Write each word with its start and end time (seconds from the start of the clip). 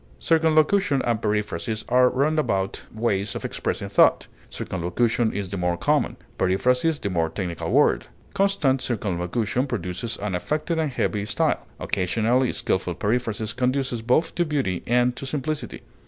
Circumlocution 0.17 1.03
and 1.03 1.21
periphrasis 1.21 1.85
are 1.87 2.09
roundabout 2.09 2.81
ways 2.91 3.35
of 3.35 3.45
expressing 3.45 3.87
thought; 3.87 4.25
circumlocution 4.49 5.31
is 5.31 5.49
the 5.49 5.57
more 5.57 5.77
common, 5.77 6.17
periphrasis 6.39 6.97
the 6.99 7.11
more 7.11 7.29
technical 7.29 7.69
word. 7.69 8.07
Constant 8.33 8.81
circumlocution 8.81 9.67
produces 9.67 10.17
an 10.17 10.33
affected 10.33 10.79
and 10.79 10.91
heavy 10.91 11.23
style; 11.27 11.67
occasionally, 11.79 12.51
skilful 12.51 12.95
periphrasis 12.95 13.53
conduces 13.55 14.01
both 14.01 14.33
to 14.33 14.43
beauty 14.43 14.81
and 14.87 15.15
to 15.17 15.27
simplicity. 15.27 15.83